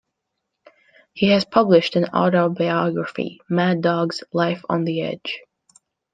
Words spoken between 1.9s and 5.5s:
an autobiography, "Mad Dogs: Life on the Edge".